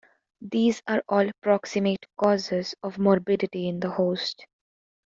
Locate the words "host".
3.91-4.47